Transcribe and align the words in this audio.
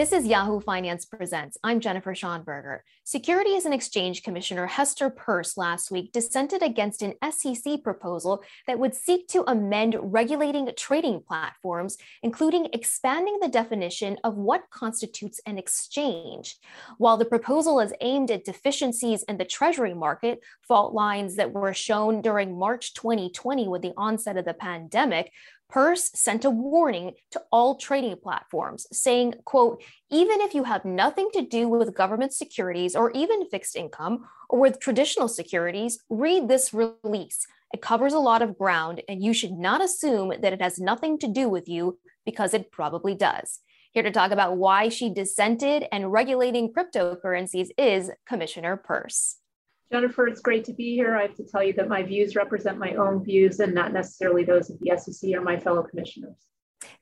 This 0.00 0.12
is 0.12 0.26
Yahoo 0.26 0.60
Finance 0.60 1.04
Presents. 1.04 1.58
I'm 1.62 1.78
Jennifer 1.78 2.14
Schonberger. 2.14 2.78
Securities 3.04 3.66
and 3.66 3.74
Exchange 3.74 4.22
Commissioner 4.22 4.66
Hester 4.66 5.10
Peirce 5.10 5.58
last 5.58 5.90
week 5.90 6.10
dissented 6.10 6.62
against 6.62 7.02
an 7.02 7.16
SEC 7.30 7.82
proposal 7.84 8.42
that 8.66 8.78
would 8.78 8.94
seek 8.94 9.28
to 9.28 9.44
amend 9.46 9.98
regulating 10.00 10.70
trading 10.74 11.20
platforms, 11.20 11.98
including 12.22 12.70
expanding 12.72 13.40
the 13.42 13.48
definition 13.48 14.16
of 14.24 14.38
what 14.38 14.70
constitutes 14.70 15.38
an 15.44 15.58
exchange. 15.58 16.56
While 16.96 17.18
the 17.18 17.26
proposal 17.26 17.78
is 17.78 17.92
aimed 18.00 18.30
at 18.30 18.46
deficiencies 18.46 19.22
in 19.24 19.36
the 19.36 19.44
Treasury 19.44 19.92
market, 19.92 20.40
fault 20.66 20.94
lines 20.94 21.36
that 21.36 21.52
were 21.52 21.74
shown 21.74 22.22
during 22.22 22.58
March 22.58 22.94
2020 22.94 23.68
with 23.68 23.82
the 23.82 23.92
onset 23.98 24.38
of 24.38 24.46
the 24.46 24.54
pandemic, 24.54 25.30
Peirce 25.70 26.10
sent 26.14 26.44
a 26.44 26.50
warning 26.50 27.12
to 27.30 27.42
all 27.52 27.76
trading 27.76 28.16
platforms 28.16 28.86
saying, 28.92 29.34
quote, 29.44 29.82
even 30.10 30.40
if 30.40 30.54
you 30.54 30.64
have 30.64 30.84
nothing 30.84 31.30
to 31.32 31.42
do 31.42 31.68
with 31.68 31.94
government 31.94 32.32
securities 32.32 32.96
or 32.96 33.10
even 33.12 33.48
fixed 33.48 33.76
income 33.76 34.26
or 34.48 34.60
with 34.60 34.80
traditional 34.80 35.28
securities, 35.28 35.98
read 36.08 36.48
this 36.48 36.74
release. 36.74 37.46
It 37.72 37.82
covers 37.82 38.12
a 38.12 38.18
lot 38.18 38.42
of 38.42 38.58
ground 38.58 39.02
and 39.08 39.22
you 39.22 39.32
should 39.32 39.52
not 39.52 39.82
assume 39.82 40.32
that 40.40 40.52
it 40.52 40.60
has 40.60 40.78
nothing 40.78 41.18
to 41.18 41.28
do 41.28 41.48
with 41.48 41.68
you 41.68 41.98
because 42.24 42.52
it 42.52 42.72
probably 42.72 43.14
does. 43.14 43.60
Here 43.92 44.02
to 44.02 44.10
talk 44.10 44.30
about 44.30 44.56
why 44.56 44.88
she 44.88 45.12
dissented 45.12 45.84
and 45.90 46.12
regulating 46.12 46.72
cryptocurrencies 46.72 47.68
is 47.76 48.10
Commissioner 48.26 48.76
Peirce. 48.76 49.39
Jennifer, 49.92 50.28
it's 50.28 50.40
great 50.40 50.64
to 50.64 50.72
be 50.72 50.94
here. 50.94 51.16
I 51.16 51.22
have 51.22 51.34
to 51.34 51.44
tell 51.44 51.64
you 51.64 51.72
that 51.74 51.88
my 51.88 52.02
views 52.02 52.36
represent 52.36 52.78
my 52.78 52.94
own 52.94 53.24
views 53.24 53.58
and 53.58 53.74
not 53.74 53.92
necessarily 53.92 54.44
those 54.44 54.70
of 54.70 54.78
the 54.80 54.96
SEC 54.96 55.32
or 55.34 55.40
my 55.40 55.58
fellow 55.58 55.82
commissioners. 55.82 56.36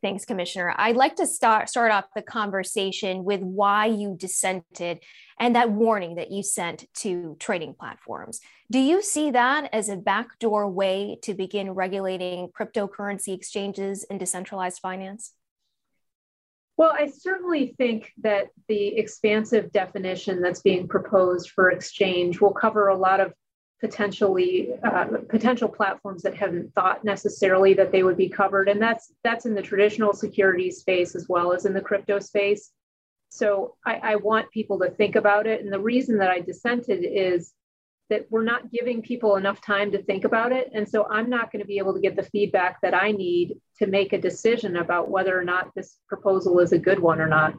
Thanks, 0.03 0.25
Commissioner. 0.25 0.75
I'd 0.77 0.97
like 0.97 1.17
to 1.17 1.27
start 1.27 1.69
start 1.69 1.93
off 1.93 2.07
the 2.15 2.23
conversation 2.23 3.25
with 3.25 3.41
why 3.41 3.87
you 3.87 4.17
dissented 4.17 5.01
and 5.39 5.55
that 5.55 5.71
warning 5.71 6.17
that 6.17 6.31
you 6.31 6.43
sent 6.43 6.87
to 6.99 7.37
trading 7.39 7.75
platforms. 7.75 8.41
Do 8.71 8.79
you 8.79 9.03
see 9.03 9.31
that 9.33 9.71
as 9.73 9.89
a 9.89 9.97
backdoor 9.97 10.69
way 10.69 11.19
to 11.23 11.35
begin 11.35 11.73
regulating 11.73 12.49
cryptocurrency 12.49 13.35
exchanges 13.35 14.05
and 14.09 14.19
decentralized 14.19 14.81
finance? 14.81 15.33
Well, 16.79 16.95
I 16.97 17.09
certainly 17.09 17.75
think 17.77 18.13
that 18.23 18.51
the 18.69 18.97
expansive 18.99 19.73
definition 19.73 20.41
that's 20.41 20.63
being 20.63 20.87
proposed 20.87 21.51
for 21.51 21.73
exchange 21.73 22.41
will 22.41 22.53
cover 22.53 22.87
a 22.87 22.97
lot 22.97 23.19
of 23.19 23.35
potentially 23.81 24.71
uh, 24.85 25.07
potential 25.29 25.69
platforms 25.69 26.23
that 26.23 26.37
haven't 26.37 26.73
thought 26.75 27.05
necessarily 27.05 27.75
that 27.75 27.91
they 27.91 28.05
would 28.05 28.17
be 28.17 28.29
covered, 28.29 28.69
and 28.69 28.81
that's 28.81 29.13
that's 29.25 29.45
in 29.45 29.57
the 29.57 29.63
traditional 29.63 30.13
security 30.13 30.71
space 30.71 31.17
as 31.17 31.27
well 31.29 31.53
as 31.53 31.67
in 31.67 31.75
the 31.75 31.81
crypto 31.81 32.21
space. 32.21 32.71
So 33.29 33.75
I, 33.85 33.95
I 33.97 34.17
want 34.17 34.51
people 34.53 34.79
to 34.79 34.91
think 34.91 35.17
about 35.17 35.49
it, 35.49 35.61
and 35.61 35.73
the 35.73 35.81
reason 35.81 36.19
that 36.19 36.31
I 36.31 36.39
dissented 36.39 37.01
is 37.03 37.53
that 38.11 38.27
we're 38.31 38.45
not 38.45 38.71
giving 38.71 39.03
people 39.03 39.37
enough 39.37 39.61
time 39.61 39.93
to 39.93 40.03
think 40.03 40.25
about 40.25 40.53
it. 40.53 40.71
And 40.73 40.89
so 40.89 41.07
I'm 41.11 41.29
not 41.29 41.53
going 41.53 41.61
to 41.61 41.67
be 41.67 41.79
able 41.79 41.95
to 41.95 42.01
get 42.01 42.17
the 42.17 42.23
feedback 42.23 42.81
that 42.81 42.95
I 42.95 43.13
need 43.13 43.57
to 43.79 43.87
make 43.87 44.13
a 44.13 44.21
decision 44.21 44.77
about 44.77 45.11
whether 45.11 45.39
or 45.39 45.45
not 45.45 45.75
this 45.75 45.99
proposal 46.09 46.59
is 46.61 46.73
a 46.73 46.79
good 46.79 46.99
one 46.99 47.21
or 47.21 47.29
not. 47.29 47.55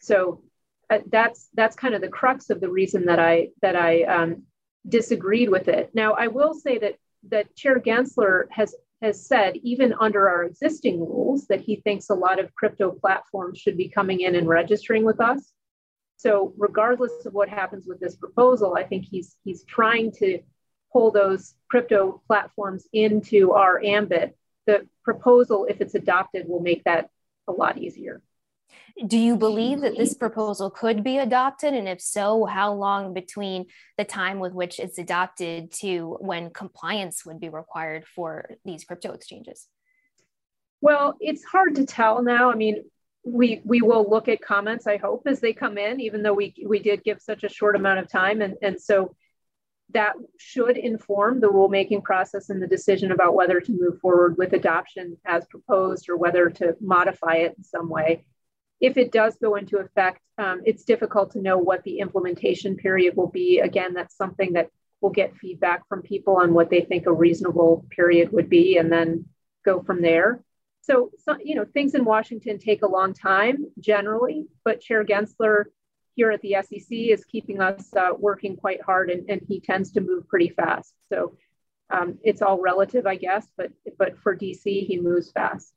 So 0.00 0.42
uh, 0.90 0.98
that's 1.10 1.48
that's 1.54 1.76
kind 1.76 1.94
of 1.94 2.00
the 2.00 2.08
crux 2.08 2.50
of 2.50 2.60
the 2.60 2.70
reason 2.70 3.06
that 3.06 3.18
I 3.18 3.48
that 3.62 3.76
I 3.76 4.02
um, 4.02 4.42
disagreed 4.88 5.48
with 5.48 5.68
it. 5.68 5.90
Now 5.94 6.12
I 6.12 6.26
will 6.26 6.54
say 6.54 6.78
that 6.78 6.96
that 7.30 7.54
Chair 7.56 7.80
Gensler 7.80 8.44
has 8.50 8.74
has 9.00 9.26
said 9.26 9.56
even 9.62 9.94
under 10.00 10.28
our 10.28 10.44
existing 10.44 11.00
rules 11.00 11.46
that 11.46 11.60
he 11.60 11.76
thinks 11.76 12.10
a 12.10 12.14
lot 12.14 12.38
of 12.38 12.54
crypto 12.54 12.90
platforms 12.90 13.58
should 13.58 13.76
be 13.76 13.88
coming 13.88 14.20
in 14.20 14.34
and 14.34 14.48
registering 14.48 15.04
with 15.04 15.20
us. 15.20 15.52
So 16.16 16.54
regardless 16.56 17.26
of 17.26 17.34
what 17.34 17.48
happens 17.48 17.86
with 17.86 18.00
this 18.00 18.16
proposal, 18.16 18.74
I 18.76 18.84
think 18.84 19.04
he's 19.04 19.36
he's 19.44 19.64
trying 19.64 20.12
to 20.12 20.40
pull 20.92 21.10
those 21.10 21.54
crypto 21.68 22.22
platforms 22.26 22.86
into 22.92 23.52
our 23.52 23.82
ambit. 23.82 24.36
The 24.66 24.88
proposal, 25.02 25.66
if 25.68 25.80
it's 25.80 25.94
adopted, 25.94 26.48
will 26.48 26.60
make 26.60 26.84
that 26.84 27.10
a 27.48 27.52
lot 27.52 27.78
easier. 27.78 28.22
Do 29.06 29.18
you 29.18 29.36
believe 29.36 29.80
that 29.80 29.96
this 29.96 30.14
proposal 30.14 30.70
could 30.70 31.02
be 31.02 31.18
adopted? 31.18 31.74
And 31.74 31.88
if 31.88 32.00
so, 32.00 32.44
how 32.44 32.72
long 32.72 33.12
between 33.12 33.66
the 33.98 34.04
time 34.04 34.38
with 34.38 34.52
which 34.52 34.78
it's 34.78 34.98
adopted 34.98 35.72
to 35.80 36.16
when 36.20 36.50
compliance 36.50 37.26
would 37.26 37.40
be 37.40 37.48
required 37.48 38.06
for 38.06 38.50
these 38.64 38.84
crypto 38.84 39.12
exchanges? 39.12 39.66
Well, 40.80 41.16
it's 41.18 41.44
hard 41.44 41.74
to 41.76 41.86
tell 41.86 42.22
now. 42.22 42.52
I 42.52 42.54
mean, 42.54 42.84
we 43.24 43.60
we 43.64 43.80
will 43.80 44.08
look 44.08 44.28
at 44.28 44.40
comments 44.42 44.86
i 44.86 44.96
hope 44.96 45.22
as 45.26 45.40
they 45.40 45.52
come 45.52 45.78
in 45.78 46.00
even 46.00 46.22
though 46.22 46.34
we 46.34 46.54
we 46.66 46.78
did 46.78 47.02
give 47.04 47.20
such 47.20 47.44
a 47.44 47.48
short 47.48 47.76
amount 47.76 47.98
of 47.98 48.08
time. 48.08 48.42
And 48.42 48.56
and 48.62 48.80
so 48.80 49.14
that 49.90 50.14
should 50.38 50.76
inform 50.76 51.40
the 51.40 51.48
rulemaking 51.48 52.02
process 52.02 52.50
and 52.50 52.60
the 52.60 52.66
decision 52.66 53.12
about 53.12 53.34
whether 53.34 53.60
to 53.60 53.72
move 53.72 54.00
forward 54.00 54.36
with 54.38 54.54
adoption 54.54 55.16
as 55.26 55.46
proposed 55.46 56.08
or 56.08 56.16
whether 56.16 56.48
to 56.50 56.74
modify 56.80 57.36
it 57.36 57.54
in 57.56 57.64
some 57.64 57.88
way. 57.88 58.24
If 58.80 58.96
it 58.96 59.12
does 59.12 59.36
go 59.36 59.56
into 59.56 59.78
effect 59.78 60.20
um, 60.36 60.62
it's 60.64 60.84
difficult 60.84 61.32
to 61.32 61.40
know 61.40 61.58
what 61.58 61.84
the 61.84 62.00
implementation 62.00 62.76
period 62.76 63.16
will 63.16 63.30
be. 63.30 63.60
Again 63.60 63.94
that's 63.94 64.16
something 64.16 64.54
that 64.54 64.68
we'll 65.00 65.12
get 65.12 65.36
feedback 65.36 65.86
from 65.88 66.02
people 66.02 66.36
on 66.36 66.54
what 66.54 66.70
they 66.70 66.80
think 66.80 67.06
a 67.06 67.12
reasonable 67.12 67.86
period 67.90 68.32
would 68.32 68.48
be 68.48 68.78
and 68.78 68.90
then 68.90 69.26
go 69.64 69.82
from 69.82 70.02
there 70.02 70.42
so, 70.86 71.10
so, 71.18 71.36
you 71.42 71.54
know, 71.54 71.64
things 71.64 71.94
in 71.94 72.04
Washington 72.04 72.58
take 72.58 72.82
a 72.82 72.86
long 72.86 73.14
time 73.14 73.66
generally, 73.80 74.46
but 74.64 74.80
Chair 74.80 75.04
Gensler 75.04 75.64
here 76.14 76.30
at 76.30 76.42
the 76.42 76.56
SEC 76.62 76.86
is 76.90 77.24
keeping 77.24 77.60
us 77.60 77.92
uh, 77.96 78.10
working 78.18 78.56
quite 78.56 78.82
hard 78.82 79.10
and, 79.10 79.28
and 79.30 79.40
he 79.48 79.60
tends 79.60 79.92
to 79.92 80.00
move 80.00 80.28
pretty 80.28 80.50
fast. 80.50 80.92
So 81.12 81.36
um, 81.90 82.18
it's 82.22 82.42
all 82.42 82.60
relative, 82.60 83.06
I 83.06 83.16
guess, 83.16 83.46
but, 83.56 83.72
but 83.98 84.18
for 84.18 84.36
DC, 84.36 84.86
he 84.86 85.00
moves 85.00 85.32
fast. 85.32 85.72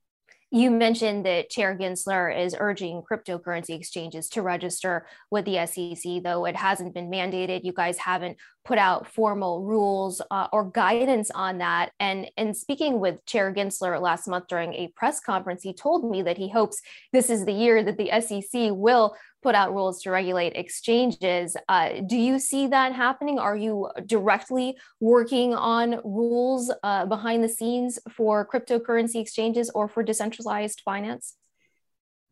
You 0.50 0.72
mentioned 0.72 1.26
that 1.26 1.50
Chair 1.50 1.78
Gensler 1.78 2.34
is 2.34 2.56
urging 2.58 3.02
cryptocurrency 3.02 3.72
exchanges 3.72 4.30
to 4.30 4.42
register 4.42 5.06
with 5.30 5.44
the 5.44 5.66
SEC, 5.66 6.24
though 6.24 6.46
it 6.46 6.56
hasn't 6.56 6.94
been 6.94 7.12
mandated. 7.12 7.66
You 7.66 7.74
guys 7.74 7.98
haven't 7.98 8.38
put 8.64 8.78
out 8.78 9.08
formal 9.08 9.64
rules 9.64 10.22
uh, 10.32 10.48
or 10.54 10.72
guidance 10.72 11.32
on 11.32 11.58
that. 11.58 11.92
And 12.00 12.32
in 12.38 12.54
speaking 12.54 13.02
with 13.02 13.26
Chair 13.26 13.54
Gensler 13.54 14.00
last 14.00 14.26
month 14.26 14.48
during 14.48 14.74
a 14.74 14.88
press 14.96 15.20
conference, 15.20 15.64
he 15.64 15.74
told 15.74 16.10
me 16.10 16.22
that 16.22 16.38
he 16.38 16.50
hopes 16.50 16.82
this 17.12 17.30
is 17.30 17.44
the 17.44 17.52
year 17.52 17.84
that 17.84 17.98
the 17.98 18.10
SEC 18.22 18.72
will 18.72 19.18
put 19.44 19.56
out 19.56 19.74
rules 19.74 20.02
to 20.04 20.12
regulate 20.12 20.54
exchanges. 20.56 21.56
Uh, 21.70 22.02
do 22.06 22.18
you 22.18 22.40
see 22.40 22.68
that 22.68 22.94
happening? 22.94 23.40
Are 23.40 23.56
you 23.56 23.90
directly 24.06 24.78
working 25.00 25.54
on 25.54 26.02
rules 26.04 26.72
uh, 26.84 27.06
behind 27.06 27.44
the 27.44 27.50
scenes 27.50 28.00
for 28.12 28.48
cryptocurrency 28.48 29.22
exchanges 29.22 29.70
or 29.70 29.88
for 29.88 30.04
decentralized 30.04 30.82
finance? 30.84 31.36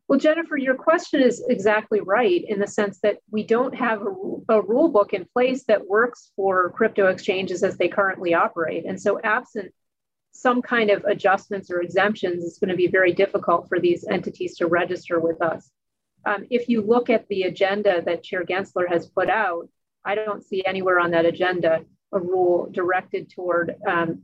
Well, 0.07 0.19
Jennifer, 0.19 0.55
your 0.55 0.75
question 0.75 1.21
is 1.21 1.43
exactly 1.49 1.99
right 1.99 2.43
in 2.47 2.59
the 2.59 2.67
sense 2.67 2.99
that 2.99 3.17
we 3.31 3.43
don't 3.43 3.73
have 3.73 4.01
a, 4.03 4.53
a, 4.53 4.61
rule 4.61 4.89
book 4.89 5.13
in 5.13 5.25
place 5.25 5.63
that 5.63 5.87
works 5.87 6.31
for 6.35 6.69
crypto 6.71 7.07
exchanges 7.07 7.63
as 7.63 7.77
they 7.77 7.87
currently 7.87 8.35
operate. 8.35 8.85
And 8.85 9.01
so, 9.01 9.19
absent 9.23 9.73
some 10.31 10.61
kind 10.61 10.91
of 10.91 11.03
adjustments 11.05 11.71
or 11.71 11.81
exemptions, 11.81 12.43
it's 12.43 12.59
going 12.59 12.69
to 12.69 12.75
be 12.75 12.87
very 12.87 13.13
difficult 13.13 13.67
for 13.69 13.79
these 13.79 14.05
entities 14.05 14.57
to 14.57 14.67
register 14.67 15.19
with 15.19 15.41
us. 15.41 15.71
Um, 16.25 16.45
if 16.49 16.67
you 16.67 16.81
look 16.81 17.09
at 17.09 17.27
the 17.27 17.43
agenda 17.43 18.01
that 18.05 18.23
Chair 18.23 18.43
Gensler 18.43 18.87
has 18.89 19.07
put 19.07 19.29
out, 19.29 19.69
I 20.03 20.15
don't 20.15 20.43
see 20.43 20.65
anywhere 20.65 20.99
on 20.99 21.11
that 21.11 21.25
agenda 21.25 21.81
a 22.13 22.19
rule 22.19 22.69
directed 22.71 23.29
toward 23.29 23.75
um, 23.87 24.23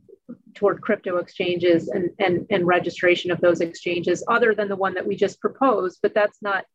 toward 0.56 0.82
crypto 0.82 1.18
exchanges 1.18 1.90
and, 1.90 2.10
and, 2.20 2.46
and 2.50 2.66
registration 2.66 3.32
of 3.32 3.42
those 3.42 3.60
exchanges, 3.60 4.24
other 4.28 4.56
than 4.56 4.70
the 4.70 4.76
one 4.76 4.94
that 4.94 5.06
we 5.06 5.16
just 5.16 5.42
proposed. 5.42 6.00
But 6.02 6.14
that's 6.14 6.42
not 6.42 6.66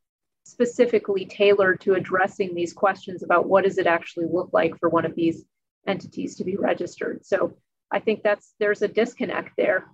specifically 0.45 1.25
tailored 1.25 1.81
to 1.81 1.95
addressing 1.95 2.55
these 2.55 2.73
questions 2.73 3.23
about 3.23 3.49
what 3.49 3.65
does 3.65 3.79
it 3.79 3.87
actually 3.87 4.27
look 4.31 4.51
like 4.53 4.79
for 4.79 4.89
one 4.89 5.05
of 5.05 5.15
these 5.15 5.45
entities 5.87 6.37
to 6.37 6.45
be 6.45 6.57
registered. 6.57 7.25
So 7.25 7.55
I 7.91 7.99
think 8.01 8.23
that's 8.23 8.55
there's 8.59 8.83
a 8.83 8.89
disconnect 8.89 9.51
there. 9.57 9.87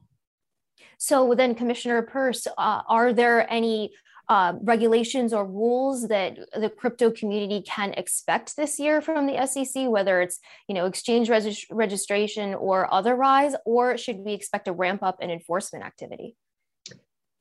So 0.98 1.34
then, 1.34 1.54
Commissioner 1.54 2.02
Peirce, 2.02 2.46
uh, 2.46 2.82
are 2.88 3.12
there 3.12 3.50
any 3.50 3.92
uh, 4.28 4.54
regulations 4.62 5.32
or 5.32 5.44
rules 5.44 6.08
that 6.08 6.38
the 6.58 6.70
crypto 6.70 7.10
community 7.10 7.62
can 7.62 7.92
expect 7.94 8.56
this 8.56 8.78
year 8.78 9.00
from 9.00 9.26
the 9.26 9.46
SEC, 9.46 9.88
whether 9.88 10.20
it's 10.20 10.38
you 10.68 10.74
know 10.74 10.86
exchange 10.86 11.28
registration 11.28 12.54
or 12.54 12.92
otherwise, 12.92 13.54
or 13.64 13.98
should 13.98 14.18
we 14.18 14.32
expect 14.32 14.68
a 14.68 14.72
ramp 14.72 15.02
up 15.02 15.18
in 15.20 15.30
enforcement 15.30 15.84
activity? 15.84 16.36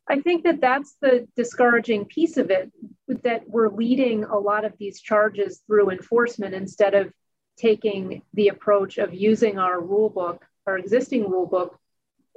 I 0.08 0.20
think 0.20 0.44
that 0.44 0.60
that's 0.60 0.96
the 1.02 1.28
discouraging 1.38 2.06
piece 2.06 2.38
of 2.38 2.50
it, 2.50 2.72
that 3.08 3.48
we're 3.48 3.70
leading 3.70 4.26
a 4.26 4.38
lot 4.38 4.66
of 4.66 4.74
these 4.78 5.00
charges 5.00 5.62
through 5.68 5.92
enforcement 5.92 6.54
instead 6.54 6.96
of 6.96 7.14
taking 7.58 8.22
the 8.34 8.50
approach 8.50 8.98
of 8.98 9.14
using 9.14 9.60
our 9.60 9.80
rule 9.80 10.10
book, 10.10 10.46
our 10.68 10.78
existing 10.78 11.30
rule 11.30 11.46
book, 11.46 11.80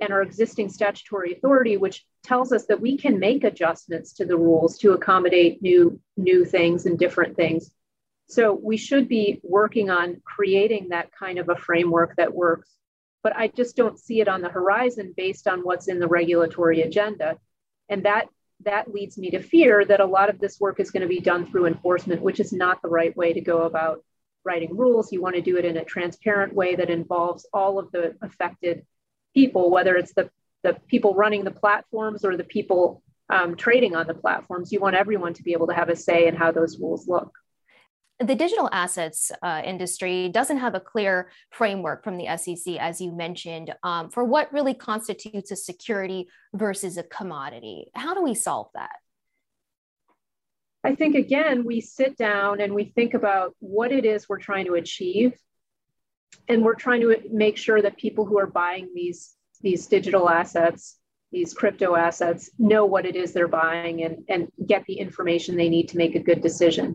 and 0.01 0.13
our 0.13 0.23
existing 0.23 0.69
statutory 0.69 1.33
authority, 1.33 1.77
which 1.77 2.05
tells 2.23 2.53
us 2.53 2.67
that 2.67 2.81
we 2.81 2.97
can 2.97 3.19
make 3.19 3.45
adjustments 3.45 4.15
to 4.15 4.25
the 4.25 4.37
rules 4.37 4.79
to 4.79 4.93
accommodate 4.93 5.63
new, 5.63 6.01
new 6.17 6.45
things 6.45 6.87
and 6.87 6.99
different 6.99 7.37
things. 7.37 7.71
So 8.29 8.53
we 8.53 8.77
should 8.77 9.09
be 9.09 9.41
working 9.43 9.91
on 9.91 10.21
creating 10.25 10.89
that 10.89 11.11
kind 11.13 11.39
of 11.39 11.49
a 11.49 11.57
framework 11.57 12.17
that 12.17 12.35
works. 12.35 12.71
But 13.23 13.37
I 13.37 13.49
just 13.49 13.77
don't 13.77 13.99
see 13.99 14.21
it 14.21 14.29
on 14.29 14.43
the 14.43 14.49
horizon 14.49 15.15
based 15.17 15.47
on 15.47 15.61
what's 15.61 15.89
in 15.89 15.99
the 15.99 16.09
regulatory 16.09 16.83
agenda. 16.83 17.39
And 17.89 18.05
that 18.05 18.29
that 18.65 18.93
leads 18.93 19.19
me 19.19 19.31
to 19.31 19.43
fear 19.43 19.85
that 19.85 20.01
a 20.01 20.07
lot 20.07 20.31
of 20.31 20.39
this 20.39 20.59
work 20.59 20.81
is 20.81 20.91
going 20.91 21.03
to 21.03 21.09
be 21.09 21.21
done 21.21 21.47
through 21.47 21.67
enforcement, 21.67 22.23
which 22.23 22.41
is 22.41 22.53
not 22.53 22.81
the 22.83 22.89
right 22.89 23.15
way 23.17 23.33
to 23.33 23.41
go 23.41 23.63
about 23.63 24.03
writing 24.45 24.77
rules. 24.77 25.13
You 25.13 25.21
want 25.21 25.35
to 25.35 25.43
do 25.43 25.57
it 25.57 25.65
in 25.65 25.77
a 25.77 25.85
transparent 25.85 26.55
way 26.55 26.75
that 26.77 26.91
involves 26.91 27.47
all 27.53 27.79
of 27.79 27.91
the 27.93 28.15
affected 28.23 28.87
people, 29.35 29.71
whether 29.71 29.97
it's 29.97 30.15
the, 30.15 30.31
the 30.63 30.77
people 30.89 31.15
running 31.15 31.45
the 31.45 31.51
platforms 31.51 32.25
or 32.25 32.37
the 32.37 32.45
people 32.45 33.03
um, 33.31 33.57
trading 33.57 33.97
on 33.97 34.07
the 34.07 34.15
platforms. 34.15 34.73
You 34.73 34.81
want 34.81 34.97
everyone 34.97 35.35
to 35.35 35.43
be 35.43 35.53
able 35.53 35.67
to 35.67 35.75
have 35.75 35.89
a 35.89 35.97
say 35.97 36.27
in 36.27 36.37
how 36.37 36.53
those 36.53 36.79
rules 36.79 37.09
look. 37.09 37.33
The 38.21 38.37
digital 38.37 38.69
assets 38.71 39.33
uh, 39.43 39.63
industry 39.65 40.29
doesn't 40.29 40.59
have 40.59 40.77
a 40.77 40.81
clear 40.81 41.31
framework 41.51 42.05
from 42.05 42.17
the 42.17 42.37
SEC, 42.37 42.77
as 42.79 43.01
you 43.01 43.11
mentioned, 43.11 43.75
um, 43.83 44.09
for 44.09 44.25
what 44.25 44.53
really 44.53 44.73
constitutes 44.73 45.51
a 45.51 45.57
security 45.57 46.29
versus 46.53 46.97
a 46.97 47.03
commodity. 47.03 47.91
How 47.95 48.15
do 48.15 48.23
we 48.23 48.35
solve 48.35 48.69
that? 48.75 48.97
I 50.85 50.95
think, 50.95 51.17
again, 51.17 51.65
we 51.65 51.81
sit 51.81 52.17
down 52.17 52.61
and 52.61 52.73
we 52.73 52.85
think 52.85 53.15
about 53.15 53.57
what 53.59 53.91
it 53.91 54.05
is 54.05 54.29
we're 54.29 54.39
trying 54.39 54.67
to 54.67 54.75
achieve 54.75 55.33
and 56.49 56.65
we're 56.65 56.75
trying 56.75 57.01
to 57.01 57.17
make 57.31 57.57
sure 57.57 57.81
that 57.83 57.97
people 57.97 58.25
who 58.25 58.39
are 58.39 58.47
buying 58.47 58.91
these 58.95 59.35
these 59.61 59.87
digital 59.87 60.29
assets 60.29 60.99
these 61.35 61.53
crypto 61.53 61.97
assets 61.97 62.49
know 62.59 62.87
what 62.87 63.05
it 63.05 63.17
is 63.17 63.33
they're 63.33 63.49
buying 63.49 64.05
and, 64.05 64.25
and 64.29 64.49
get 64.67 64.85
the 64.87 64.95
information 64.95 65.57
they 65.57 65.69
need 65.69 65.89
to 65.89 65.99
make 65.99 66.15
a 66.15 66.21
good 66.21 66.41
decision. 66.41 66.95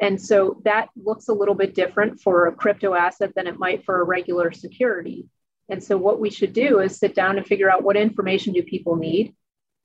And 0.00 0.20
so 0.20 0.60
that 0.64 0.88
looks 0.96 1.28
a 1.28 1.32
little 1.32 1.54
bit 1.54 1.74
different 1.74 2.20
for 2.20 2.46
a 2.46 2.52
crypto 2.52 2.94
asset 2.94 3.32
than 3.36 3.46
it 3.46 3.58
might 3.58 3.84
for 3.84 4.00
a 4.00 4.04
regular 4.04 4.50
security. 4.50 5.28
And 5.68 5.82
so 5.82 5.96
what 5.96 6.18
we 6.18 6.28
should 6.28 6.52
do 6.52 6.80
is 6.80 6.98
sit 6.98 7.14
down 7.14 7.36
and 7.36 7.46
figure 7.46 7.70
out 7.70 7.84
what 7.84 7.96
information 7.96 8.52
do 8.52 8.62
people 8.62 8.96
need. 8.96 9.34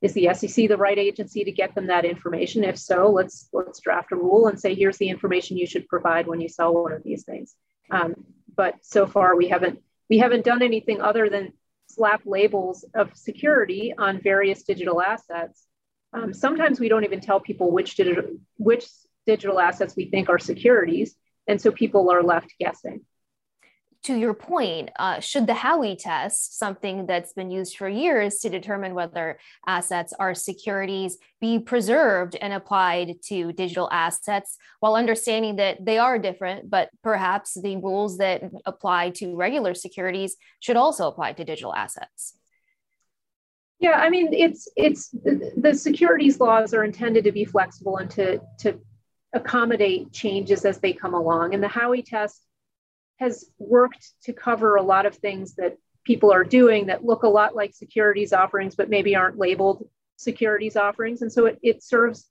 Is 0.01 0.13
the 0.13 0.27
sec 0.33 0.67
the 0.67 0.75
right 0.75 0.97
agency 0.97 1.43
to 1.43 1.51
get 1.51 1.75
them 1.75 1.87
that 1.87 2.03
information? 2.03 2.63
If 2.63 2.77
so 2.77 3.09
let's 3.09 3.47
let's 3.53 3.79
draft 3.79 4.11
a 4.11 4.15
rule 4.15 4.47
and 4.47 4.59
say 4.59 4.75
here's 4.75 4.97
the 4.97 5.09
information 5.09 5.55
you 5.55 5.67
should 5.67 5.87
provide 5.87 6.27
when 6.27 6.41
you 6.41 6.49
sell 6.49 6.73
one 6.73 6.91
of 6.91 7.03
these 7.03 7.23
things. 7.23 7.55
Um, 7.89 8.15
but 8.55 8.75
so 8.81 9.05
far 9.07 9.35
we 9.35 9.47
haven't 9.47 9.79
we 10.09 10.17
haven't 10.17 10.45
done 10.45 10.61
anything 10.61 11.01
other 11.01 11.29
than 11.29 11.53
slap 11.87 12.21
labels 12.25 12.85
of 12.93 13.15
security 13.15 13.93
on 13.97 14.21
various 14.21 14.63
digital 14.63 15.01
assets. 15.01 15.65
Um, 16.13 16.33
sometimes 16.33 16.79
we 16.79 16.89
don't 16.89 17.03
even 17.03 17.19
tell 17.19 17.39
people 17.39 17.71
which 17.71 17.95
digital 17.95 18.37
which 18.57 18.85
digital 19.25 19.59
assets 19.59 19.95
we 19.95 20.05
think 20.05 20.29
are 20.29 20.39
securities, 20.39 21.15
and 21.47 21.59
so 21.59 21.71
people 21.71 22.11
are 22.11 22.23
left 22.23 22.53
guessing 22.59 23.01
to 24.03 24.15
your 24.15 24.33
point, 24.33 24.89
uh, 24.99 25.19
should 25.21 25.47
the 25.47 25.53
Howey 25.53 25.97
test, 25.97 26.59
something 26.59 27.05
that's 27.05 27.31
been 27.31 27.49
used 27.49 27.77
for 27.77 27.87
years 27.87 28.39
to 28.39 28.49
determine 28.49 28.93
whether 28.93 29.39
assets 29.65 30.13
are 30.19 30.35
securities, 30.35 31.17
be 31.39 31.57
preserved 31.57 32.35
and 32.35 32.51
applied 32.51 33.21
to 33.23 33.53
digital 33.53 33.89
assets 33.91 34.57
while 34.81 34.95
understanding 34.95 35.55
that 35.55 35.83
they 35.85 35.97
are 35.97 36.19
different, 36.19 36.69
but 36.69 36.89
perhaps 37.01 37.53
the 37.61 37.77
rules 37.77 38.17
that 38.17 38.43
apply 38.65 39.11
to 39.11 39.35
regular 39.35 39.73
securities 39.73 40.35
should 40.59 40.75
also 40.75 41.07
apply 41.07 41.31
to 41.33 41.45
digital 41.45 41.73
assets? 41.73 42.37
Yeah, 43.79 43.99
I 43.99 44.09
mean, 44.09 44.33
it's 44.33 44.67
it's 44.77 45.09
the 45.09 45.73
securities 45.73 46.39
laws 46.39 46.73
are 46.73 46.85
intended 46.85 47.25
to 47.25 47.31
be 47.31 47.43
flexible 47.43 47.97
and 47.97 48.09
to 48.11 48.39
to 48.59 48.79
accommodate 49.33 50.13
changes 50.13 50.63
as 50.63 50.79
they 50.79 50.93
come 50.93 51.13
along. 51.13 51.53
And 51.53 51.61
the 51.61 51.67
Howey 51.67 52.05
test 52.05 52.45
has 53.19 53.45
worked 53.57 54.11
to 54.23 54.33
cover 54.33 54.75
a 54.75 54.81
lot 54.81 55.05
of 55.05 55.15
things 55.15 55.55
that 55.55 55.77
people 56.03 56.31
are 56.31 56.43
doing 56.43 56.87
that 56.87 57.05
look 57.05 57.23
a 57.23 57.27
lot 57.27 57.55
like 57.55 57.73
securities 57.73 58.33
offerings, 58.33 58.75
but 58.75 58.89
maybe 58.89 59.15
aren't 59.15 59.37
labeled 59.37 59.87
securities 60.17 60.75
offerings. 60.75 61.21
And 61.21 61.31
so 61.31 61.45
it, 61.45 61.59
it 61.61 61.83
serves 61.83 62.27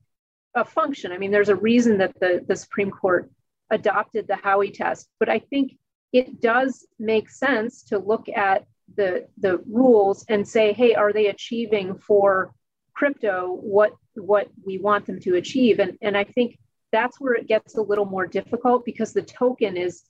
a 0.55 0.64
function. 0.64 1.12
I 1.12 1.19
mean, 1.19 1.31
there's 1.31 1.49
a 1.49 1.56
reason 1.56 1.99
that 1.99 2.19
the, 2.20 2.44
the 2.46 2.56
Supreme 2.56 2.90
Court 2.90 3.31
adopted 3.70 4.26
the 4.26 4.34
Howey 4.34 4.73
test, 4.73 5.08
but 5.19 5.29
I 5.29 5.38
think 5.38 5.79
it 6.12 6.43
does 6.43 6.87
make 6.99 7.31
sense 7.31 7.85
to 7.85 7.99
look 7.99 8.28
at 8.28 8.67
the, 8.96 9.26
the 9.38 9.62
rules 9.67 10.26
and 10.28 10.46
say, 10.46 10.75
hey, 10.75 10.94
are 10.94 11.12
they 11.12 11.28
achieving 11.28 11.96
for 11.96 12.52
crypto 12.93 13.56
what, 13.62 13.93
what 14.14 14.49
we 14.67 14.78
want 14.78 15.06
them 15.06 15.19
to 15.20 15.37
achieve? 15.37 15.78
And, 15.78 15.96
and 16.02 16.17
I 16.17 16.25
think 16.25 16.58
that's 16.90 17.19
where 17.19 17.32
it 17.32 17.49
gets 17.49 17.78
a 17.78 17.82
little 17.82 18.05
more 18.05 18.26
difficult 18.26 18.85
because 18.85 19.14
the 19.14 19.23
token 19.23 19.78
is 19.78 20.02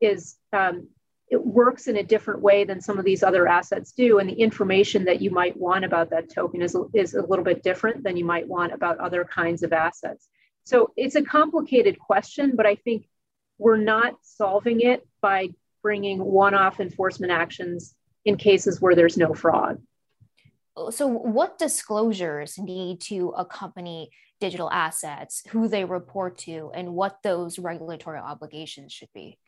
is 0.00 0.36
um, 0.52 0.88
it 1.28 1.44
works 1.44 1.88
in 1.88 1.96
a 1.96 2.02
different 2.02 2.40
way 2.40 2.64
than 2.64 2.80
some 2.80 2.98
of 2.98 3.04
these 3.04 3.22
other 3.22 3.48
assets 3.48 3.92
do. 3.92 4.18
And 4.18 4.28
the 4.28 4.34
information 4.34 5.04
that 5.06 5.20
you 5.20 5.30
might 5.30 5.56
want 5.56 5.84
about 5.84 6.10
that 6.10 6.32
token 6.32 6.62
is, 6.62 6.76
is 6.94 7.14
a 7.14 7.26
little 7.26 7.44
bit 7.44 7.62
different 7.62 8.04
than 8.04 8.16
you 8.16 8.24
might 8.24 8.46
want 8.46 8.72
about 8.72 8.98
other 8.98 9.24
kinds 9.24 9.62
of 9.62 9.72
assets. 9.72 10.28
So 10.64 10.92
it's 10.96 11.16
a 11.16 11.22
complicated 11.22 11.98
question, 11.98 12.54
but 12.54 12.66
I 12.66 12.76
think 12.76 13.08
we're 13.58 13.76
not 13.76 14.14
solving 14.22 14.82
it 14.82 15.06
by 15.20 15.48
bringing 15.82 16.18
one 16.24 16.54
off 16.54 16.80
enforcement 16.80 17.32
actions 17.32 17.94
in 18.24 18.36
cases 18.36 18.80
where 18.80 18.94
there's 18.94 19.16
no 19.16 19.34
fraud. 19.34 19.80
So, 20.90 21.06
what 21.06 21.58
disclosures 21.58 22.58
need 22.58 23.00
to 23.02 23.30
accompany 23.30 24.10
digital 24.40 24.70
assets, 24.70 25.42
who 25.48 25.68
they 25.68 25.86
report 25.86 26.36
to, 26.38 26.70
and 26.74 26.92
what 26.92 27.22
those 27.22 27.58
regulatory 27.58 28.18
obligations 28.18 28.92
should 28.92 29.08
be? 29.14 29.38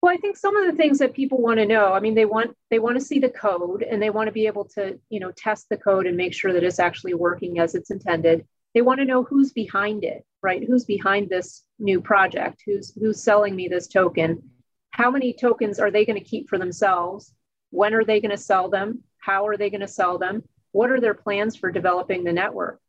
Well, 0.00 0.12
I 0.12 0.16
think 0.16 0.36
some 0.36 0.56
of 0.56 0.70
the 0.70 0.76
things 0.76 0.98
that 0.98 1.12
people 1.12 1.38
want 1.38 1.58
to 1.58 1.66
know, 1.66 1.92
I 1.92 1.98
mean, 2.00 2.14
they 2.14 2.24
want 2.24 2.56
they 2.70 2.78
want 2.78 2.98
to 2.98 3.04
see 3.04 3.18
the 3.18 3.30
code 3.30 3.82
and 3.82 4.00
they 4.00 4.10
want 4.10 4.28
to 4.28 4.32
be 4.32 4.46
able 4.46 4.64
to, 4.76 4.98
you 5.10 5.18
know, 5.18 5.32
test 5.32 5.68
the 5.68 5.76
code 5.76 6.06
and 6.06 6.16
make 6.16 6.32
sure 6.32 6.52
that 6.52 6.62
it's 6.62 6.78
actually 6.78 7.14
working 7.14 7.58
as 7.58 7.74
it's 7.74 7.90
intended. 7.90 8.46
They 8.74 8.82
want 8.82 9.00
to 9.00 9.04
know 9.04 9.24
who's 9.24 9.52
behind 9.52 10.04
it, 10.04 10.24
right? 10.40 10.62
Who's 10.64 10.84
behind 10.84 11.28
this 11.28 11.64
new 11.80 12.00
project? 12.00 12.62
Who's 12.64 12.94
who's 12.94 13.22
selling 13.22 13.56
me 13.56 13.66
this 13.66 13.88
token? 13.88 14.50
How 14.90 15.10
many 15.10 15.32
tokens 15.32 15.80
are 15.80 15.90
they 15.90 16.04
going 16.04 16.18
to 16.18 16.24
keep 16.24 16.48
for 16.48 16.58
themselves? 16.58 17.34
When 17.70 17.92
are 17.92 18.04
they 18.04 18.20
going 18.20 18.30
to 18.30 18.36
sell 18.36 18.68
them? 18.68 19.02
How 19.18 19.46
are 19.48 19.56
they 19.56 19.68
going 19.68 19.80
to 19.80 19.88
sell 19.88 20.16
them? 20.16 20.44
What 20.70 20.92
are 20.92 21.00
their 21.00 21.14
plans 21.14 21.56
for 21.56 21.72
developing 21.72 22.22
the 22.22 22.32
network? 22.32 22.80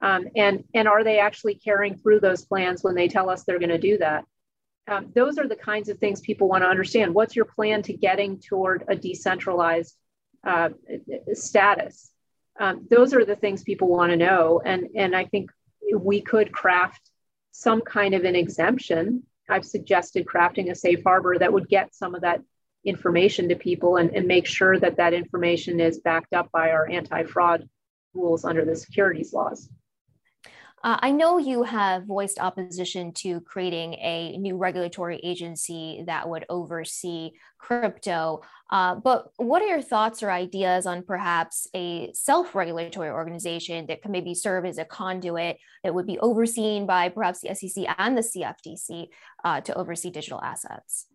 Um, 0.00 0.26
and 0.34 0.64
and 0.74 0.88
are 0.88 1.04
they 1.04 1.20
actually 1.20 1.54
carrying 1.54 1.96
through 1.96 2.20
those 2.20 2.44
plans 2.44 2.82
when 2.82 2.96
they 2.96 3.06
tell 3.06 3.30
us 3.30 3.44
they're 3.44 3.60
going 3.60 3.68
to 3.68 3.78
do 3.78 3.98
that? 3.98 4.24
Um, 4.88 5.10
those 5.14 5.38
are 5.38 5.48
the 5.48 5.56
kinds 5.56 5.88
of 5.88 5.98
things 5.98 6.20
people 6.20 6.48
want 6.48 6.62
to 6.62 6.68
understand. 6.68 7.14
What's 7.14 7.34
your 7.34 7.44
plan 7.44 7.82
to 7.82 7.92
getting 7.92 8.38
toward 8.38 8.84
a 8.88 8.94
decentralized 8.94 9.96
uh, 10.46 10.70
status? 11.32 12.10
Um, 12.58 12.86
those 12.88 13.12
are 13.12 13.24
the 13.24 13.36
things 13.36 13.62
people 13.62 13.88
want 13.88 14.10
to 14.10 14.16
know. 14.16 14.62
And, 14.64 14.88
and 14.94 15.14
I 15.14 15.24
think 15.24 15.50
we 15.94 16.20
could 16.20 16.52
craft 16.52 17.10
some 17.50 17.80
kind 17.80 18.14
of 18.14 18.24
an 18.24 18.36
exemption. 18.36 19.24
I've 19.48 19.64
suggested 19.64 20.26
crafting 20.26 20.70
a 20.70 20.74
safe 20.74 21.02
harbor 21.04 21.36
that 21.38 21.52
would 21.52 21.68
get 21.68 21.94
some 21.94 22.14
of 22.14 22.22
that 22.22 22.42
information 22.84 23.48
to 23.48 23.56
people 23.56 23.96
and, 23.96 24.14
and 24.14 24.26
make 24.26 24.46
sure 24.46 24.78
that 24.78 24.96
that 24.96 25.12
information 25.12 25.80
is 25.80 25.98
backed 25.98 26.32
up 26.32 26.50
by 26.52 26.70
our 26.70 26.88
anti 26.88 27.24
fraud 27.24 27.68
rules 28.14 28.44
under 28.44 28.64
the 28.64 28.76
securities 28.76 29.32
laws. 29.32 29.68
Uh, 30.86 30.96
I 31.02 31.10
know 31.10 31.38
you 31.38 31.64
have 31.64 32.04
voiced 32.04 32.38
opposition 32.38 33.10
to 33.14 33.40
creating 33.40 33.94
a 33.94 34.36
new 34.38 34.56
regulatory 34.56 35.18
agency 35.24 36.04
that 36.06 36.28
would 36.28 36.44
oversee 36.48 37.32
crypto, 37.58 38.42
uh, 38.70 38.94
but 38.94 39.32
what 39.36 39.62
are 39.62 39.66
your 39.66 39.82
thoughts 39.82 40.22
or 40.22 40.30
ideas 40.30 40.86
on 40.86 41.02
perhaps 41.02 41.66
a 41.74 42.12
self 42.12 42.54
regulatory 42.54 43.10
organization 43.10 43.86
that 43.88 44.00
can 44.00 44.12
maybe 44.12 44.32
serve 44.32 44.64
as 44.64 44.78
a 44.78 44.84
conduit 44.84 45.58
that 45.82 45.92
would 45.92 46.06
be 46.06 46.20
overseen 46.20 46.86
by 46.86 47.08
perhaps 47.08 47.40
the 47.40 47.52
SEC 47.52 47.84
and 47.98 48.16
the 48.16 48.22
CFTC 48.22 49.08
uh, 49.42 49.60
to 49.62 49.74
oversee 49.74 50.10
digital 50.10 50.40
assets? 50.40 51.06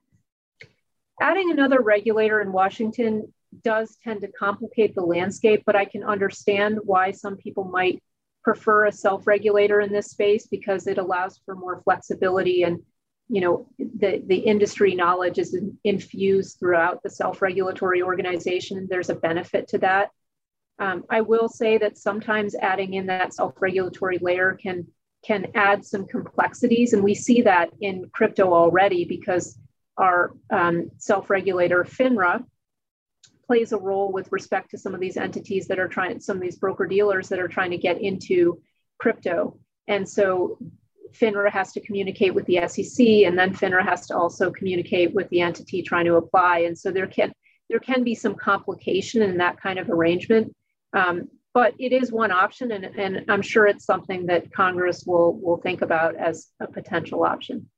Adding 1.21 1.49
another 1.49 1.81
regulator 1.81 2.41
in 2.41 2.51
Washington 2.51 3.33
does 3.63 3.97
tend 4.03 4.19
to 4.19 4.27
complicate 4.27 4.95
the 4.95 5.01
landscape, 5.01 5.63
but 5.65 5.77
I 5.77 5.85
can 5.85 6.03
understand 6.03 6.79
why 6.83 7.11
some 7.11 7.37
people 7.37 7.63
might 7.63 8.03
prefer 8.43 8.85
a 8.85 8.91
self-regulator 8.91 9.81
in 9.81 9.91
this 9.91 10.11
space 10.11 10.47
because 10.47 10.87
it 10.87 10.97
allows 10.97 11.39
for 11.45 11.55
more 11.55 11.81
flexibility 11.83 12.63
and 12.63 12.81
you 13.29 13.39
know 13.39 13.67
the, 13.77 14.21
the 14.27 14.35
industry 14.35 14.93
knowledge 14.93 15.39
is 15.39 15.57
infused 15.83 16.59
throughout 16.59 17.01
the 17.01 17.09
self-regulatory 17.09 18.01
organization. 18.01 18.87
There's 18.89 19.09
a 19.09 19.15
benefit 19.15 19.67
to 19.69 19.77
that. 19.79 20.09
Um, 20.79 21.03
i 21.09 21.21
will 21.21 21.47
say 21.47 21.77
that 21.77 21.97
sometimes 21.97 22.55
adding 22.55 22.95
in 22.95 23.05
that 23.07 23.33
self-regulatory 23.33 24.19
layer 24.21 24.57
can 24.61 24.87
can 25.23 25.51
add 25.53 25.85
some 25.85 26.07
complexities 26.07 26.93
and 26.93 27.03
we 27.03 27.13
see 27.13 27.41
that 27.43 27.69
in 27.79 28.09
crypto 28.11 28.53
already 28.53 29.05
because 29.05 29.59
our 29.97 30.33
um, 30.49 30.89
self-regulator 30.97 31.83
finra 31.83 32.43
plays 33.51 33.73
a 33.73 33.77
role 33.77 34.13
with 34.13 34.31
respect 34.31 34.71
to 34.71 34.77
some 34.77 34.93
of 34.93 35.01
these 35.01 35.17
entities 35.17 35.67
that 35.67 35.77
are 35.77 35.89
trying, 35.89 36.21
some 36.21 36.37
of 36.37 36.41
these 36.41 36.55
broker 36.55 36.85
dealers 36.85 37.27
that 37.27 37.37
are 37.37 37.49
trying 37.49 37.69
to 37.69 37.77
get 37.77 37.99
into 37.99 38.61
crypto. 38.97 39.59
And 39.89 40.07
so 40.07 40.57
FINRA 41.11 41.51
has 41.51 41.73
to 41.73 41.81
communicate 41.81 42.33
with 42.33 42.45
the 42.45 42.65
SEC, 42.69 43.05
and 43.25 43.37
then 43.37 43.53
FINRA 43.53 43.83
has 43.83 44.07
to 44.07 44.15
also 44.15 44.51
communicate 44.51 45.13
with 45.13 45.27
the 45.31 45.41
entity 45.41 45.81
trying 45.81 46.05
to 46.05 46.15
apply. 46.15 46.59
And 46.59 46.77
so 46.77 46.91
there 46.91 47.07
can 47.07 47.33
there 47.69 47.81
can 47.81 48.05
be 48.05 48.15
some 48.15 48.35
complication 48.35 49.21
in 49.21 49.35
that 49.39 49.59
kind 49.59 49.79
of 49.79 49.89
arrangement. 49.89 50.55
Um, 50.93 51.27
but 51.53 51.73
it 51.77 51.91
is 51.91 52.09
one 52.09 52.31
option, 52.31 52.71
and, 52.71 52.85
and 52.85 53.25
I'm 53.29 53.41
sure 53.41 53.67
it's 53.67 53.83
something 53.83 54.27
that 54.27 54.53
Congress 54.53 55.03
will 55.05 55.33
will 55.33 55.57
think 55.57 55.81
about 55.81 56.15
as 56.15 56.47
a 56.61 56.67
potential 56.67 57.25
option. 57.25 57.69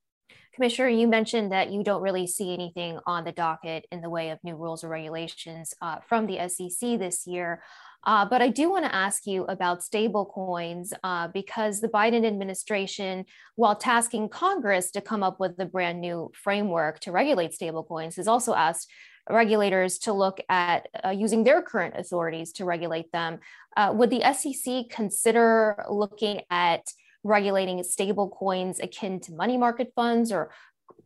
Commissioner, 0.53 0.89
you 0.89 1.07
mentioned 1.07 1.51
that 1.51 1.72
you 1.72 1.83
don't 1.83 2.01
really 2.01 2.27
see 2.27 2.53
anything 2.53 3.00
on 3.07 3.24
the 3.24 3.31
docket 3.31 3.88
in 3.91 4.01
the 4.01 4.10
way 4.10 4.29
of 4.29 4.38
new 4.43 4.55
rules 4.55 4.83
or 4.83 4.89
regulations 4.89 5.74
uh, 5.81 5.98
from 6.07 6.27
the 6.27 6.48
SEC 6.48 7.00
this 7.00 7.25
year. 7.25 7.63
Uh, 8.05 8.25
but 8.25 8.41
I 8.41 8.50
do 8.50 8.69
want 8.69 8.86
to 8.86 8.93
ask 8.93 9.25
you 9.25 9.45
about 9.45 9.79
stablecoins 9.79 10.91
uh, 11.03 11.29
because 11.29 11.79
the 11.79 11.88
Biden 11.88 12.25
administration, 12.25 13.25
while 13.55 13.75
tasking 13.75 14.29
Congress 14.29 14.91
to 14.91 15.01
come 15.01 15.24
up 15.24 15.39
with 15.39 15.57
a 15.57 15.65
brand 15.65 16.01
new 16.01 16.31
framework 16.36 17.00
to 17.01 17.12
regulate 17.12 17.51
stablecoins, 17.51 18.17
has 18.17 18.27
also 18.27 18.53
asked 18.53 18.91
regulators 19.29 19.98
to 20.00 20.13
look 20.13 20.41
at 20.50 20.88
uh, 21.03 21.10
using 21.10 21.43
their 21.43 21.62
current 21.62 21.95
authorities 21.98 22.51
to 22.51 22.65
regulate 22.65 23.12
them. 23.12 23.39
Uh, 23.77 23.91
would 23.95 24.10
the 24.10 24.22
SEC 24.33 24.89
consider 24.89 25.83
looking 25.89 26.41
at 26.51 26.86
regulating 27.24 27.84
stable 27.84 28.30
coins 28.30 28.80
akin 28.80 29.20
to 29.22 29.34
money 29.34 29.58
market 29.58 29.92
funds 29.96 30.32
or 30.32 30.51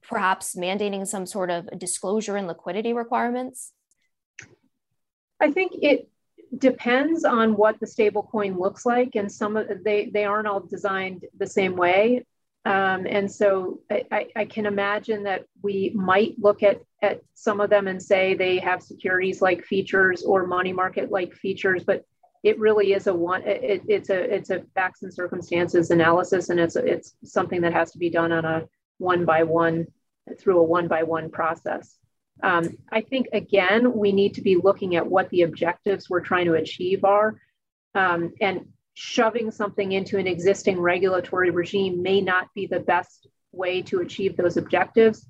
perhaps 0.02 0.56
mandating 0.56 1.06
some 1.06 1.26
sort 1.26 1.50
of 1.50 1.68
disclosure 1.78 2.36
and 2.38 2.48
liquidity 2.48 2.94
requirements? 2.94 3.74
I 5.40 5.52
think 5.52 5.74
it 5.82 6.10
depends 6.58 7.24
on 7.26 7.56
what 7.56 7.80
the 7.80 7.88
stable 7.88 8.24
coin 8.24 8.58
looks 8.58 8.86
like 8.86 9.16
and 9.16 9.30
some 9.32 9.58
of 9.58 9.68
they 9.84 10.10
they 10.14 10.24
aren't 10.24 10.48
all 10.48 10.62
designed 10.62 11.26
the 11.38 11.46
same 11.46 11.76
way 11.76 12.24
um, 12.68 13.08
and 13.10 13.32
so 13.32 13.80
I, 13.90 14.28
I, 14.36 14.44
can 14.44 14.66
imagine 14.66 15.24
that 15.24 15.46
we 15.64 15.94
might 15.96 16.36
look 16.38 16.64
at, 16.64 16.82
at 17.02 17.22
some 17.34 17.62
of 17.62 17.70
them 17.70 17.88
and 17.88 18.04
say 18.04 18.34
they 18.34 18.58
have 18.58 18.84
securities 18.84 19.42
like 19.42 19.64
features 19.64 20.24
or 20.24 20.46
money 20.46 20.74
market 20.74 21.10
like 21.10 21.34
features, 21.34 21.86
but 21.86 22.04
it 22.48 22.58
really 22.60 22.94
is 22.94 23.08
a 23.08 23.14
one. 23.14 23.44
It, 23.44 23.82
it's 23.88 24.10
a 24.10 24.20
it's 24.36 24.50
a 24.50 24.64
facts 24.74 25.04
and 25.04 25.14
circumstances 25.14 25.92
analysis, 25.92 26.50
and 26.50 26.60
it's 26.60 26.78
it's 26.78 27.16
something 27.24 27.62
that 27.62 27.74
has 27.74 27.92
to 27.92 27.98
be 27.98 28.10
done 28.10 28.32
on 28.32 28.46
a 28.46 28.68
one 29.00 29.26
by 29.26 29.44
one 29.44 29.88
through 30.40 30.60
a 30.60 30.64
one 30.64 30.88
by 30.88 31.04
one 31.04 31.30
process. 31.30 31.98
Um, 32.44 32.78
I 32.92 33.02
think, 33.02 33.28
again, 33.34 33.82
we 33.94 34.12
need 34.12 34.36
to 34.36 34.42
be 34.42 34.56
looking 34.56 34.96
at 34.96 35.08
what 35.08 35.30
the 35.30 35.42
objectives 35.42 36.10
we're 36.10 36.22
trying 36.22 36.46
to 36.46 36.54
achieve 36.54 37.04
are. 37.04 37.36
Um, 37.96 38.34
and 38.40 38.68
shoving 38.94 39.52
something 39.52 39.92
into 39.92 40.18
an 40.18 40.28
existing 40.28 40.80
regulatory 40.80 41.52
regime 41.52 42.02
may 42.02 42.22
not 42.22 42.48
be 42.54 42.66
the 42.68 42.80
best 42.80 43.28
way 43.52 43.82
to 43.82 44.00
achieve 44.00 44.38
those 44.38 44.58
objectives. 44.58 45.28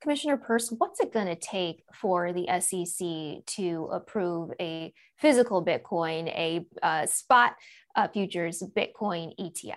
Commissioner 0.00 0.38
Peirce, 0.38 0.72
what's 0.78 1.00
it 1.00 1.12
going 1.12 1.26
to 1.26 1.36
take 1.36 1.82
for 1.92 2.32
the 2.32 2.46
SEC 2.60 3.44
to 3.56 3.88
approve 3.92 4.50
a 4.58 4.92
physical 5.18 5.64
Bitcoin, 5.64 6.28
a 6.28 6.66
uh, 6.82 7.06
spot 7.06 7.56
uh, 7.96 8.08
futures 8.08 8.62
Bitcoin 8.74 9.32
ETF? 9.38 9.76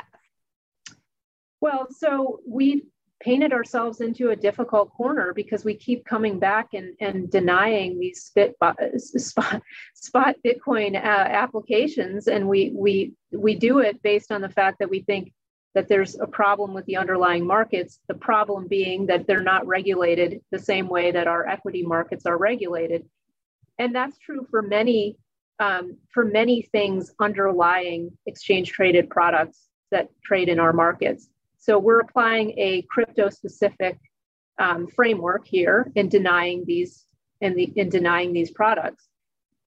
Well, 1.60 1.88
so 1.90 2.40
we've 2.48 2.84
painted 3.22 3.54
ourselves 3.54 4.02
into 4.02 4.32
a 4.32 4.36
difficult 4.36 4.92
corner 4.92 5.34
because 5.34 5.64
we 5.64 5.76
keep 5.76 6.06
coming 6.06 6.40
back 6.40 6.74
and, 6.74 6.94
and 7.00 7.30
denying 7.32 8.00
these 8.00 8.24
spit, 8.24 8.56
spot, 9.18 9.62
spot 9.94 10.36
Bitcoin 10.46 10.96
uh, 10.96 11.00
applications. 11.00 12.28
And 12.28 12.48
we, 12.48 12.72
we, 12.76 13.14
we 13.32 13.56
do 13.56 13.80
it 13.80 14.02
based 14.04 14.32
on 14.32 14.42
the 14.42 14.50
fact 14.50 14.80
that 14.80 14.90
we 14.90 15.02
think 15.02 15.34
that 15.76 15.88
there's 15.88 16.20
a 16.20 16.28
problem 16.28 16.74
with 16.74 16.86
the 16.86 16.98
underlying 16.98 17.46
markets, 17.46 18.00
the 18.08 18.14
problem 18.14 18.68
being 18.68 19.08
that 19.08 19.26
they're 19.26 19.42
not 19.42 19.66
regulated 19.66 20.42
the 20.52 20.60
same 20.60 20.88
way 20.88 21.12
that 21.12 21.28
our 21.28 21.48
equity 21.48 21.84
markets 21.84 22.26
are 22.26 22.38
regulated. 22.38 23.06
And 23.80 23.96
that's 23.96 24.18
true 24.20 24.46
for 24.52 24.62
many, 24.62 25.18
um, 25.60 25.98
for 26.14 26.26
many 26.26 26.62
things 26.62 27.12
underlying 27.20 28.12
exchange 28.28 28.72
traded 28.72 29.10
products 29.10 29.68
that 29.90 30.10
trade 30.24 30.50
in 30.50 30.60
our 30.60 30.74
markets. 30.74 31.28
So 31.58 31.80
we're 31.80 32.02
applying 32.02 32.54
a 32.58 32.84
crypto 32.84 33.30
specific 33.30 33.98
um, 34.60 34.88
framework 34.88 35.48
here 35.48 35.92
in 35.96 36.10
denying 36.10 36.66
these 36.66 37.06
in 37.42 37.56
the 37.56 37.72
in 37.76 37.90
denying 37.90 38.34
these 38.34 38.52
products. 38.52 39.08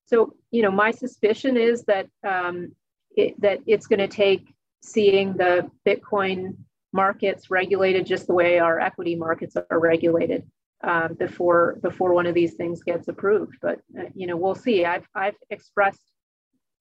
So 0.06 0.34
you 0.50 0.62
know, 0.62 0.70
my 0.70 0.90
suspicion 0.90 1.56
is 1.56 1.84
that 1.84 2.06
um, 2.26 2.72
it, 3.16 3.40
that 3.40 3.60
it's 3.66 3.86
going 3.86 3.98
to 3.98 4.08
take 4.08 4.46
seeing 4.82 5.34
the 5.34 5.70
Bitcoin 5.86 6.56
markets 6.92 7.50
regulated 7.50 8.06
just 8.06 8.26
the 8.26 8.34
way 8.34 8.58
our 8.58 8.80
equity 8.80 9.14
markets 9.16 9.56
are 9.56 9.80
regulated 9.80 10.48
um, 10.82 11.14
before 11.14 11.78
before 11.82 12.12
one 12.12 12.26
of 12.26 12.34
these 12.34 12.54
things 12.54 12.82
gets 12.82 13.08
approved. 13.08 13.56
But 13.60 13.80
uh, 13.98 14.04
you 14.14 14.26
know, 14.26 14.36
we'll 14.36 14.54
see. 14.54 14.84
I've 14.84 15.06
I've 15.14 15.36
expressed 15.50 16.02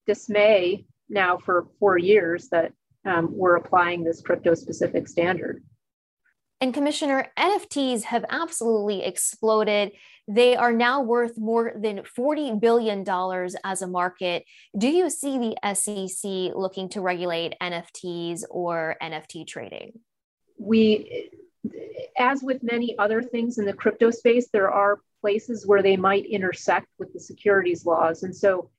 dismay 0.07 0.85
now 1.09 1.37
for 1.37 1.67
four 1.79 1.97
years 1.97 2.49
that 2.49 2.71
um, 3.05 3.29
we're 3.31 3.55
applying 3.55 4.03
this 4.03 4.21
crypto 4.21 4.53
specific 4.55 5.07
standard. 5.07 5.63
And 6.61 6.73
Commissioner, 6.73 7.27
NFTs 7.37 8.03
have 8.03 8.25
absolutely 8.29 9.03
exploded. 9.03 9.91
They 10.27 10.55
are 10.55 10.71
now 10.71 11.01
worth 11.01 11.37
more 11.37 11.73
than 11.75 12.03
$40 12.17 12.59
billion 12.59 13.05
as 13.63 13.81
a 13.81 13.87
market. 13.87 14.45
Do 14.77 14.87
you 14.87 15.09
see 15.09 15.37
the 15.37 15.75
SEC 15.75 16.55
looking 16.55 16.89
to 16.89 17.01
regulate 17.01 17.55
NFTs 17.61 18.43
or 18.49 18.95
NFT 19.01 19.45
trading? 19.45 19.99
We, 20.57 21.29
as 22.17 22.41
with 22.41 22.63
many 22.63 22.97
other 22.97 23.21
things 23.21 23.57
in 23.57 23.65
the 23.65 23.73
crypto 23.73 24.09
space, 24.09 24.47
there 24.51 24.71
are 24.71 24.99
places 25.21 25.67
where 25.67 25.83
they 25.83 25.97
might 25.97 26.25
intersect 26.25 26.87
with 26.97 27.11
the 27.11 27.19
securities 27.19 27.85
laws. 27.85 28.23
And 28.23 28.35
so 28.35 28.69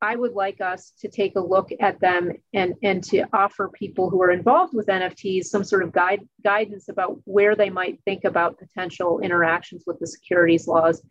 I 0.00 0.14
would 0.14 0.32
like 0.32 0.60
us 0.60 0.92
to 1.00 1.08
take 1.08 1.34
a 1.36 1.40
look 1.40 1.70
at 1.80 2.00
them 2.00 2.30
and, 2.54 2.74
and 2.82 3.02
to 3.04 3.24
offer 3.32 3.68
people 3.68 4.10
who 4.10 4.22
are 4.22 4.30
involved 4.30 4.72
with 4.74 4.86
NFTs 4.86 5.46
some 5.46 5.64
sort 5.64 5.82
of 5.82 5.92
guide, 5.92 6.20
guidance 6.44 6.88
about 6.88 7.18
where 7.24 7.56
they 7.56 7.68
might 7.68 8.00
think 8.04 8.24
about 8.24 8.58
potential 8.58 9.18
interactions 9.20 9.82
with 9.86 9.98
the 9.98 10.06
securities 10.06 10.68
laws, 10.68 11.02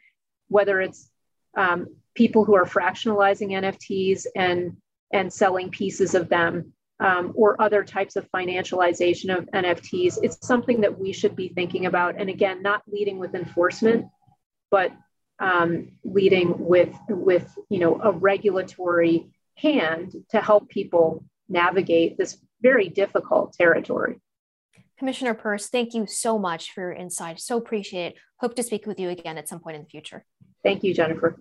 whether 0.47 0.79
it's 0.79 1.09
um, 1.57 1.87
people 2.15 2.45
who 2.45 2.55
are 2.55 2.65
fractionalizing 2.65 3.49
NFTs 3.51 4.25
and, 4.35 4.77
and 5.11 5.31
selling 5.33 5.69
pieces 5.69 6.15
of 6.15 6.29
them, 6.29 6.71
um, 6.99 7.33
or 7.35 7.61
other 7.61 7.83
types 7.83 8.15
of 8.15 8.29
financialization 8.31 9.37
of 9.37 9.45
NFTs. 9.53 10.17
It's 10.23 10.45
something 10.47 10.81
that 10.81 10.97
we 10.97 11.11
should 11.11 11.35
be 11.35 11.49
thinking 11.49 11.85
about. 11.85 12.19
And 12.19 12.29
again, 12.29 12.63
not 12.63 12.81
leading 12.87 13.19
with 13.19 13.35
enforcement, 13.35 14.07
but 14.71 14.91
um, 15.39 15.91
leading 16.03 16.53
with 16.57 16.95
with 17.09 17.53
you 17.69 17.79
know 17.79 17.99
a 18.01 18.11
regulatory 18.11 19.31
hand 19.55 20.13
to 20.29 20.41
help 20.41 20.69
people 20.69 21.23
navigate 21.49 22.17
this 22.17 22.37
very 22.61 22.89
difficult 22.89 23.53
territory. 23.53 24.19
Commissioner 24.97 25.35
Peirce, 25.35 25.67
thank 25.67 25.93
you 25.93 26.07
so 26.07 26.39
much 26.39 26.71
for 26.71 26.81
your 26.81 26.93
insight. 26.93 27.39
So 27.39 27.57
appreciate 27.57 28.07
it. 28.07 28.15
Hope 28.39 28.55
to 28.55 28.63
speak 28.63 28.87
with 28.87 28.99
you 28.99 29.09
again 29.09 29.37
at 29.37 29.47
some 29.47 29.59
point 29.59 29.75
in 29.75 29.83
the 29.83 29.89
future. 29.89 30.25
Thank 30.63 30.83
you, 30.83 30.93
Jennifer. 30.93 31.39